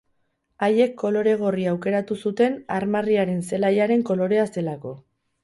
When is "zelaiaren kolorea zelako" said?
3.51-4.97